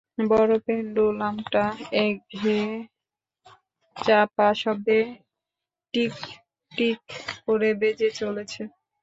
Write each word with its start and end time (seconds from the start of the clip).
বড় 0.29 0.53
পেন্ডুলামটা 0.65 1.63
একঘেঁয়ে 2.01 2.71
চাপা 3.95 4.47
শব্দে 4.61 4.99
টিকটিক 5.93 6.99
করে 7.45 7.69
বেজে 7.81 8.09
চলেছে। 8.19 8.61